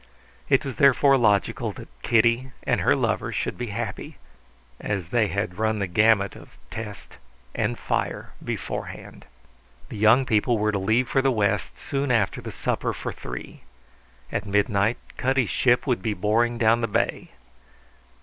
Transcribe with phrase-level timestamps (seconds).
[0.49, 4.17] It was therefore logical that Kitty and her lover should be happy,
[4.79, 7.17] as they had run the gamut of test
[7.53, 9.25] and fire beforehand.
[9.89, 13.61] The young people were to leave for the West soon after the supper for three.
[14.31, 17.29] At midnight Cutty's ship would be boring down the bay.